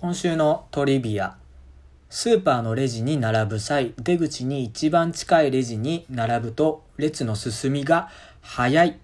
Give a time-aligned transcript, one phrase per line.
[0.00, 1.36] 今週のトリビア。
[2.08, 8.08] スーパーのレジに並ぶ際、出口に一番近いレジに並ぶと、列の進みが
[8.40, 8.98] 早い。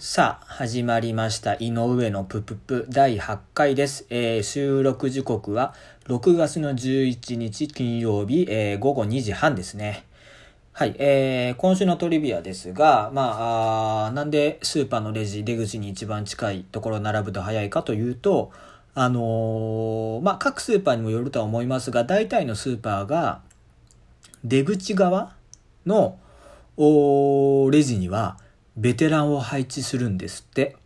[0.00, 1.54] さあ、始まりました。
[1.54, 4.04] 井上のプププ第8回です。
[4.10, 5.74] えー収録時刻は
[6.08, 10.07] 6月の11日金曜日、えー午後2時半ですね。
[10.78, 18.52] はい、えー今週のトリビアですが、まあ、あなんでスーパーのレジ出口に一番近いところ並ぶと早いかというと、
[18.94, 23.40] あのーまあ、各スーパーにもよるとは思いますが、大体のスーパーが
[24.44, 25.34] 出口側
[25.84, 26.16] の
[26.76, 28.38] おレジには
[28.76, 30.76] ベテランを配置するんですって。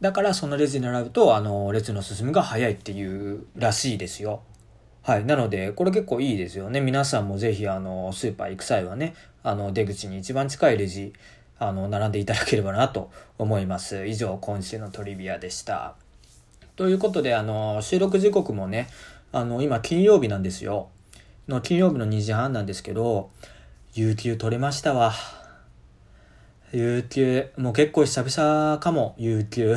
[0.00, 4.42] だからそのレジに並ぶと、あの、列の進みが早いっていうらしいですよ。
[5.02, 5.24] はい。
[5.24, 6.80] なので、これ結構いいですよね。
[6.80, 11.14] 皆さんもぜひ、あの、スーパー行く際はね、あの、出口に一番近いレジ、
[11.58, 14.06] あの、並んでいただければなと思います。
[14.06, 15.94] 以上、今週のトリビアでした。
[16.76, 18.88] ということで、あの、収録時刻もね、
[19.32, 20.90] あの、今金曜日なんですよ。
[21.48, 23.30] の金曜日の2時半なんですけど、
[23.94, 25.12] 有給取れましたわ。
[26.72, 29.76] 有給、もう結構久々かも、有給。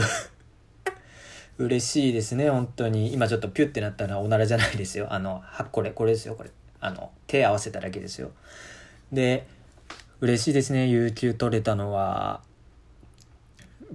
[1.57, 3.13] 嬉しいですね、本当に。
[3.13, 5.07] 今ちょっとピュってなったのはおならじゃないですよ。
[5.11, 6.51] あの、は、これ、これですよ、これ。
[6.79, 8.31] あの、手合わせただけですよ。
[9.11, 9.45] で、
[10.19, 12.41] 嬉しいですね、有給取れたのは。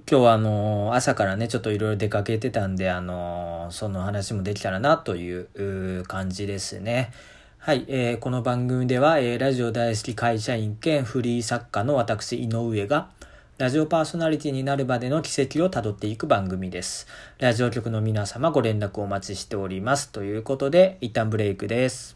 [0.09, 7.11] 今日はあの朝からね、ちょっといろいろ出かけてたんで、あのその話もできたらなという感じですね。
[7.57, 13.09] はい、えーこの番組では、えーラジオ大好き会社員兼フリー作家の私、井上が、
[13.59, 17.07] ラジオパーソナリティになるまでの軌跡をたどっていく番組です。
[17.39, 20.13] ラジオ局の皆様ご連絡お待ちしております。
[20.13, 22.15] ということで、一旦ブレイクです。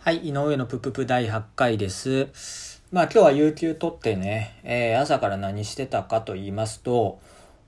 [0.00, 2.82] はい、井上のぷぷぷ第8回です。
[2.92, 7.20] まあ今日は有給取ってね、えー朝から何してたかと言いますと、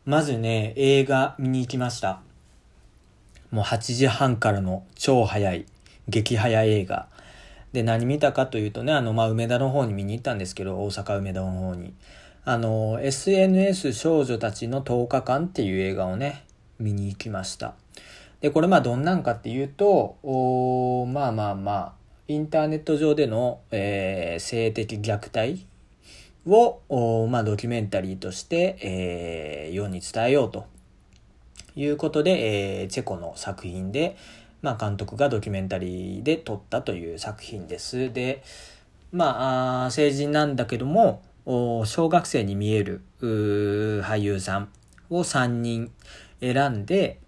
[0.05, 2.21] まずね、映画見に行きました。
[3.51, 5.65] もう8時半からの超早い、
[6.11, 7.09] 激早映画。
[7.73, 11.95] で、何見たかというとね、あの、まあ、梅田の方に見に行ったんですけど、大阪梅田の方に。
[12.45, 16.45] あの、SNS 少女たちの10日間っていう映画をね、
[16.79, 17.75] 見に行きました。
[18.41, 21.93] で、これまあどんなんかっていうと、おまあまあまあ、
[22.29, 25.67] インターネット上での、えー性的虐待
[26.47, 30.67] を、おまあドキュメンタリーとして、えー世に伝えようと
[31.77, 34.17] いうことで、えーチェコの作品で、
[34.63, 38.13] まあ監督がドキュメンタリーで撮ったという作品です。
[38.13, 38.43] で、
[39.13, 44.69] まあ、成人なんだけども、小学生に見える俳優さん
[45.11, 45.91] を3人
[46.41, 47.19] 選んで、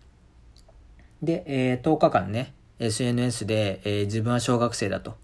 [1.23, 5.17] で、えー10日間ね、SNS で、えー自分は小学生だと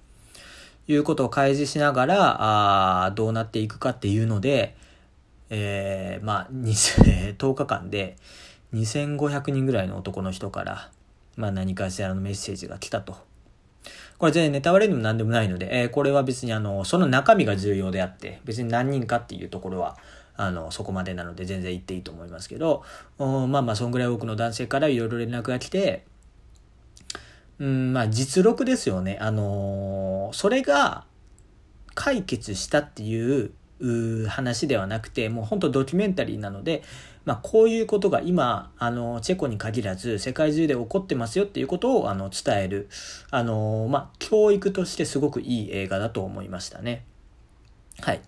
[0.86, 4.76] いうことを開示しながら、あどうなっていくかっていうので、
[5.48, 8.16] えーまあ、10 日間で
[8.74, 10.90] 2500人ぐらいの男の人から、
[11.40, 13.16] まあ何かしらのメッセージが来たと。
[14.18, 19.96] これ全然ネタバレにも何でもないので、えーこれは別にあの、その中身が重要であって、別に何人かっていうところは、
[20.36, 22.82] あの、そこまでなので全然言っていいと思いますけど、
[23.18, 26.04] おまあまあ、そんぐらい多くの男性からいろいろ連絡が来て、
[27.58, 29.18] うん、まあ実録ですよね。
[29.20, 31.04] あのーそれが
[31.94, 33.52] 解決したっていう
[34.28, 36.82] 話ではなくて、もう本当ドキュメンタリーなので、
[37.30, 42.88] まあこういうことが今、あの、チェコに限らず世界中で起こってますよっていうことをあの伝える、
[43.30, 47.04] あのまあ教育としてすごくいい映画だと思いましたね。
[48.00, 48.20] はい。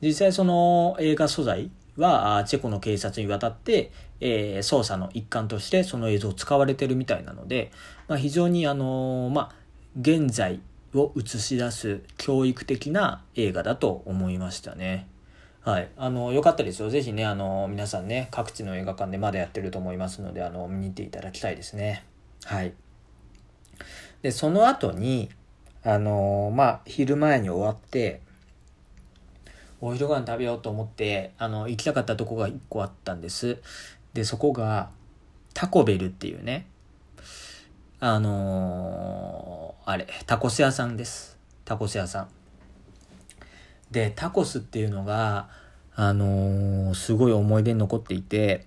[0.00, 7.72] 実際その映画素材はチェコの警察に渡って、えー捜査の一環としてその映像を使われてるみたいなので、
[8.06, 9.54] まあ、非常にあのまあ、
[10.00, 10.60] 現在
[10.94, 15.08] を映し出す教育的な映画だと思いましたね。
[15.64, 15.88] はい。
[15.96, 16.90] あの、よかったですよ。
[16.90, 22.04] ぜひね、あの、皆さんね、各地の映画館でまだやってると思いますので、あの、見に行っていただきたいですね。
[22.44, 22.74] はい。
[24.20, 25.30] で、その後に、
[25.82, 28.20] あの、まあ、昼前に終わって、
[29.80, 33.58] お昼ご飯食べようと思って、あの、行きたかったとこが一個あったんです。
[34.12, 34.90] で、そこが、
[35.54, 36.66] タコベルっていうね、
[38.00, 41.38] あのーあれ、タコス屋さんです。
[41.64, 42.28] タコス屋さん。
[43.90, 45.48] で、タコスっていうのが、
[45.96, 48.66] あのーすごい思い出に残っていて、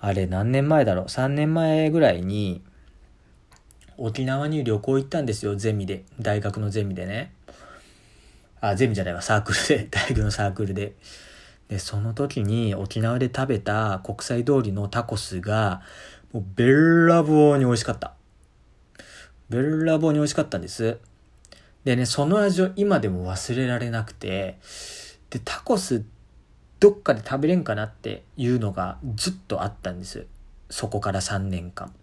[0.00, 2.62] あれ何年前だろう ?3 年前ぐらいに、
[3.98, 6.04] 沖縄に旅行行ったんですよ、ゼミで。
[6.20, 7.32] 大学のゼミでね。
[8.60, 10.94] あ、ゼミじゃないわ、サークルで、 大学のサークルで。
[11.68, 15.82] で、その時に沖縄で食べた国際通りのタコスが、
[16.32, 18.14] もうべらぼうに美味しかった。
[19.48, 20.98] べらぼうに美味しかったんです。
[21.86, 24.58] でね、その味を今でも忘れられなくて、
[25.30, 26.04] で、タコス
[26.80, 30.26] どっかで食べれんかなっていうのがずっとあったんです。
[30.68, 31.94] そこから3年間。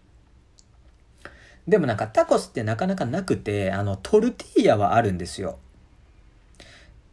[1.68, 5.60] でもなんかタコスってなかなかなくて、あの、トルティーヤはあるんですよ。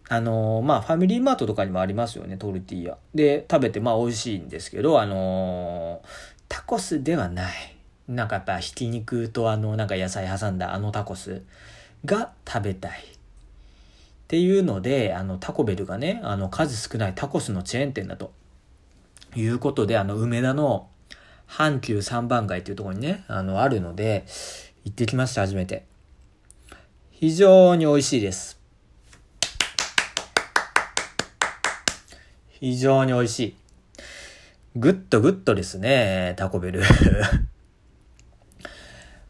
[0.08, 2.98] あのまあ、ファミリーマートとかにもありますよね、トルティーヤ。
[3.16, 6.02] で、食べて、まあ、美味しいんですけど、あの
[6.48, 7.76] タコスではない。
[8.06, 11.42] なんかやっぱ、ひき肉とあの、なんか野菜挟んだあのタコス
[12.04, 13.00] が食べたい。
[13.00, 13.04] っ
[14.28, 18.32] ていうので、あの、タコベルがね、あの、数少ないタコスのチェーン店だと。
[19.36, 20.88] いうことで、あの、梅田の
[21.48, 24.24] 阪急三番街っていうところにね、あの、あるので、
[24.84, 25.84] 行ってきました、初めて。
[27.10, 28.58] 非常に美味しいです。
[32.48, 33.56] 非常に美味しい。
[34.76, 36.82] ぐっとぐっとですね、タコベル。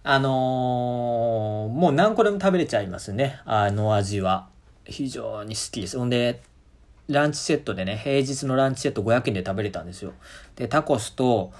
[0.02, 3.40] あのー、もう何個でも食べれちゃいますね。
[3.44, 4.48] あの味は。
[4.86, 5.98] 非常に好きです。
[5.98, 6.40] ほんで、
[7.08, 10.14] ランチセットでね、平日のランチセット500円で食べれたんですよ。
[10.56, 11.52] で、タコスと、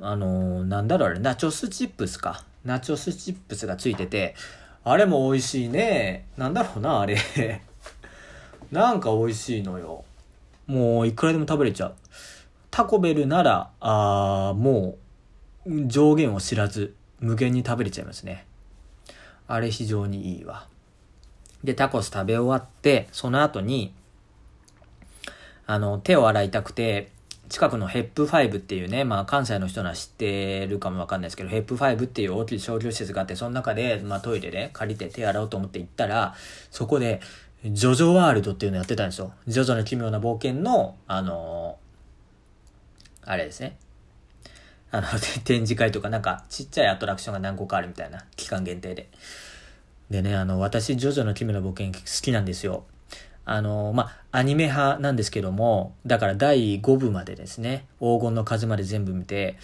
[0.00, 2.44] あのー、なんだろうあれ、ナチョスチップスか。
[2.64, 4.34] ナチョスチップスがついてて、
[4.82, 6.26] あれも美味しいね。
[6.36, 7.16] なんだろうな、あれ。
[8.72, 10.04] なんか美味しいのよ。
[10.66, 11.94] もういくらでも食べれちゃう。
[12.72, 14.96] タコベルなら、あも
[15.66, 18.46] う上限を知らず無限に食べれちゃいますね。
[19.48, 20.66] あれ非常にいいわ。
[21.64, 23.92] で、タコス食べ終わって、その後に、
[25.66, 27.10] あの、手を洗いたくて、
[27.48, 36.34] 近くのヘップ5っていうね、まあ関西の人なら知ってるかもわかんないですけど、ヘップ5っていう大きい商業施設があって、その中で、まあトイレで借りて手洗おうと思って行ったら、
[36.70, 37.20] そこで、
[37.64, 39.32] ジョジョワールドっていうのやってたんですよ。
[39.46, 43.76] ジョジョの奇妙な冒険の、あのー、あれですね。
[44.90, 45.06] あの、
[45.44, 49.08] 展示会とかなんかちっちゃいアトラクションが何個かあるみたいな、期間限定で。
[50.10, 52.84] でね、あの、私、ジョジョの奇妙な冒険好きなんですよ。
[53.44, 59.56] あの、ま、アニメ派なんですけども、だから第5部までですね、黄金の風まで全部見て、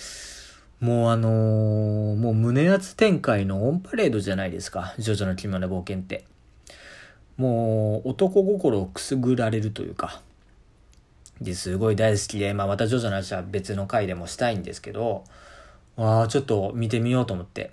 [0.80, 6.24] もうあのー、もう胸圧展開のオンパレードじゃないですか、ジョジョの奇妙な冒険って。
[7.36, 10.22] もう男心をくすぐられるというか、
[11.40, 15.24] ですごい大好きで、まあまたジョジョの話は別の回でもしたいんですけど、
[15.96, 17.72] ああ、ちょっと見てみようと思って、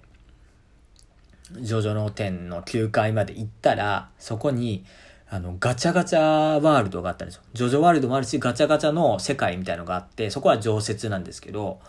[1.59, 4.85] ジョジョの店の9階まで行ったら、そこに、
[5.29, 7.43] あの、ガチャガチャワールドがあったんですよ。
[7.53, 11.79] ジョジョワールドもあるし、ガチャガチャの世界みたいのがあって、そこは常設なんですけど、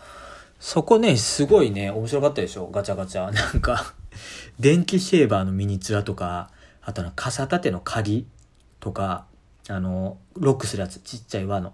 [0.58, 2.66] そこね、すごいね、面白かったでしょ？
[2.66, 3.32] ガチャガチャ。
[3.32, 3.94] なんか
[4.58, 6.50] 電気シェーバーのミニチュアとか、
[6.82, 8.26] あとの傘立ての鍵
[8.78, 9.24] とか、
[9.70, 11.72] あの、ロックするやつ、ちっちゃい輪の。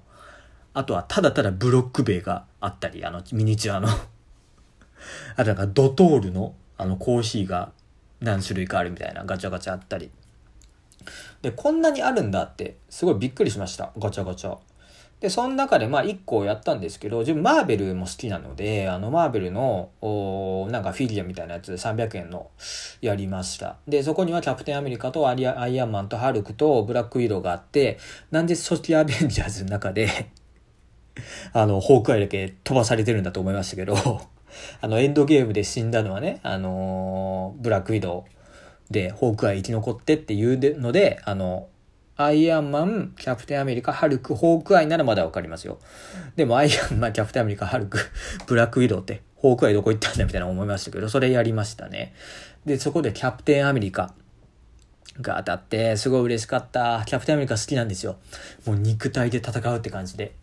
[0.75, 3.89] あとはただただブロック塀があったり、あの、ミニチュアの
[5.37, 7.73] あとなんかドトールの、あの、コーヒーが
[8.21, 10.11] 何種類かあるみたいなガチャガチャあったり。
[11.41, 13.93] で、こんなにあるんだって、すごいびっくりしました。
[13.99, 14.59] ガチャガチャ。
[15.21, 22.51] で、その中でまあ1個やったんですけど、自分マーベルも好きなので、あのマーベルの、おなんかフィギュアみたいなやつ300円の
[23.01, 23.77] やりました。
[23.89, 27.99] で、そこにはキャプテンアメリカとアリアアイアンマンとハルクとブラックウィドウがあって、
[28.31, 30.31] なんでソキアベンジャーズの中で
[31.55, 33.97] あの、ホークアイだけ飛ばされてるんだと思いましたけど
[34.81, 38.27] あの、エンドゲームで死んだのはね、あのー、ブラックウィド
[38.91, 41.69] ウで、ホークアイ生き残ってっていうので、あの、
[42.19, 45.79] アイアンマン、キャプテンアメリカ、ハルク、ホークアイならまだわかりますよ。
[46.35, 47.99] でもアイアンマン、キャプテンアメリカ、ハルク、
[48.47, 52.15] ブラックウィドウって、ホークアイどこ行ったんだみたいな思いましたけど、それやりましたね。
[52.65, 54.15] で、そこでキャプテンアメリカ
[55.21, 57.03] が当たって、すごい嬉しかった。
[57.07, 58.17] キャプテンアメリカ好きなんですよ。
[58.65, 60.35] もう肉体で戦うって感じで。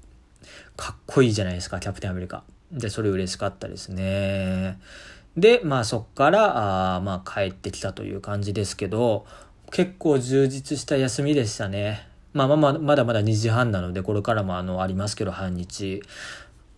[0.77, 2.43] かっこいいじゃないですか、キャプテンアメリカ。
[2.71, 4.77] で、それ嬉しかったですね。
[5.35, 9.25] で、まあそっから、あまあ帰ってきたという感じですけど、
[9.73, 12.07] 結構充実した休みでしたね。
[12.31, 16.03] まあまあま、だまだ2時半なので、これからもあの、ありますけど、半日。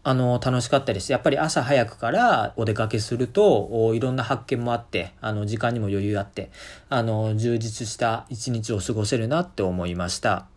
[0.03, 1.11] あの、楽しかったです。
[1.11, 6.51] やっぱり朝早くからお出かけすると、いろんな発見もあって、あの、時間にも余裕あって、
[6.87, 10.47] あの、充実した一日を過ごせるなって思いました。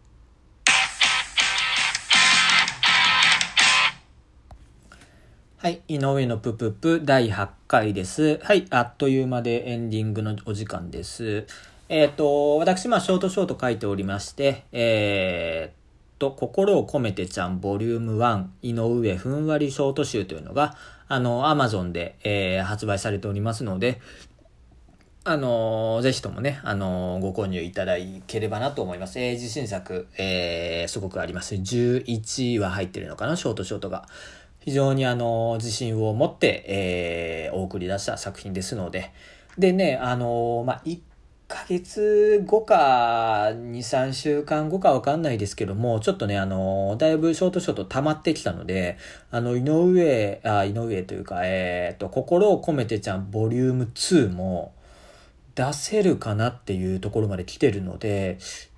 [5.57, 5.83] はい。
[5.88, 8.38] 井上のぷぷぷ第8回です。
[8.45, 8.68] はい。
[8.71, 11.49] あっという間でエンディングのお時間です。
[11.88, 20.76] えっ、と、私、まあ、ショートショート書いておりまして、えー、と、心を込めてちゃんボリューム1、井上ふんわりショート集というのが、
[21.09, 24.00] あの、アマゾンで、えー、発売されておりますので、
[25.25, 29.21] あのぜひともね、あのご購入いただければなと思います。
[29.21, 31.54] えー、自信作、えー、すごくあります。
[31.54, 34.09] 11位は入ってるのかな、ショートショートが。
[34.61, 39.12] 非常にあの自信を持って、えー、お送り出した作品ですので、
[39.59, 40.83] でね、あの、まあ、
[41.49, 48.99] ヶ月後か、2、3週間後かわかんないですけども、ちょっとね、あの、だいぶショートショート溜まってきたので、
[49.31, 54.75] あの、井上、あ、井上というか、えっ、と、心を込めてちゃんボリューム2も
[55.55, 58.37] 出せるかなっていうところまで来てるので、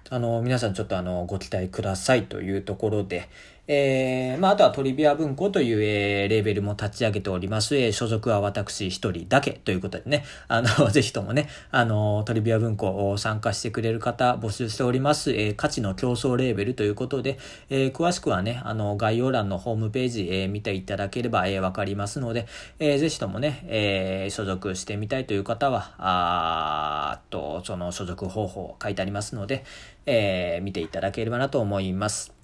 [0.09, 3.29] あの、皆さんちょっとあの、ご期待くださいというところで、
[3.73, 7.77] えー、まあ、あとはトリビア文庫という、えー、レーベルも立ち上げております。
[7.77, 15.31] えー、所属は私一人だけということでね、あの、 ぜひともね、あの、トリビア文庫を参加してくれる方募集しております。
[15.31, 22.47] えー、価値の競争レーベルということで、えー、詳しくはね、あの、概要欄のホームページ、えー、見ていただければ、えー、わかりますので、
[22.81, 29.62] えー、ぜひともね、えー、所属してみたいという方は、あと、その所属方法書いてありますので、
[30.07, 32.39] えー、見ていただければなと思います。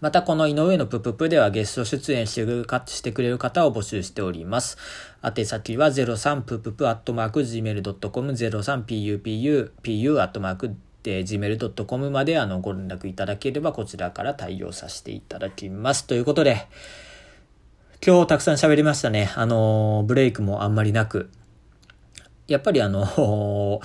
[0.00, 4.76] またこの井上のぷぷぷではゲスト出演してるかしてくれる方を募集しております。
[5.22, 16.06] 宛先は03ぷぷぷアットマーク gmail.com 03pupu pu アットマーク gmail.com まであのご連絡いただければこちらから対応させていただきます。
[16.06, 16.66] ということで、
[18.04, 19.32] 今日たくさん喋りましたね。
[19.36, 21.30] あの、ブレイクもあんまりなく。
[22.48, 23.80] やっぱりあの、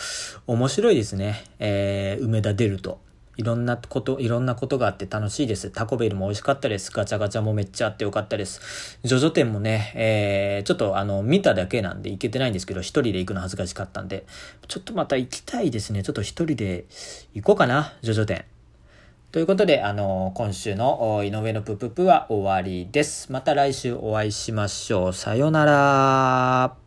[0.47, 1.43] 面白いですね。
[1.59, 2.99] えー、梅田出ると。
[3.37, 5.69] いろんなこと、いろんなことがあって楽しいです。
[5.71, 6.91] タコベルも美味しかったです。
[6.91, 8.99] ガチャガチャもめっちゃあってよかったです。
[9.03, 14.25] ジョジョ店もね、えー、ちょっとあの、見ただけなんで行けてないんですけど、一人で行くの恥ずかしかったんで、
[14.67, 16.03] ちょっとまた行きたいですね。
[16.03, 16.85] ちょっと一人で
[17.33, 18.45] 行こうかな、ジョジョ店。
[19.31, 23.31] ということで、あの、今週の井上のプププは終わりです。
[23.31, 25.13] また来週お会いしましょう。
[25.13, 26.80] さよなら。